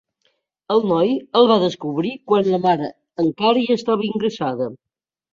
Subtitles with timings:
[0.75, 1.09] El noi
[1.41, 2.87] el va descobrir quan la mare
[3.25, 4.69] encara hi estava ingressada.